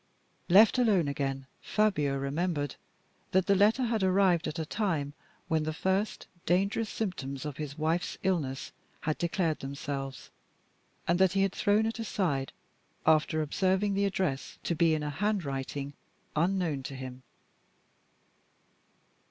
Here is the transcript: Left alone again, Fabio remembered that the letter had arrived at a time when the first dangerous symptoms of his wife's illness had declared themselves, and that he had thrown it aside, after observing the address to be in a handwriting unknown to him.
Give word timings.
Left 0.49 0.79
alone 0.79 1.07
again, 1.07 1.45
Fabio 1.61 2.17
remembered 2.17 2.73
that 3.33 3.45
the 3.45 3.53
letter 3.53 3.83
had 3.83 4.01
arrived 4.01 4.47
at 4.47 4.57
a 4.57 4.65
time 4.65 5.13
when 5.47 5.61
the 5.61 5.75
first 5.75 6.25
dangerous 6.47 6.89
symptoms 6.89 7.45
of 7.45 7.57
his 7.57 7.77
wife's 7.77 8.17
illness 8.23 8.71
had 9.01 9.19
declared 9.19 9.59
themselves, 9.59 10.31
and 11.07 11.19
that 11.19 11.33
he 11.33 11.43
had 11.43 11.53
thrown 11.53 11.85
it 11.85 11.99
aside, 11.99 12.51
after 13.05 13.43
observing 13.43 13.93
the 13.93 14.05
address 14.05 14.57
to 14.63 14.73
be 14.73 14.95
in 14.95 15.03
a 15.03 15.11
handwriting 15.11 15.93
unknown 16.35 16.81
to 16.81 16.95
him. 16.95 17.21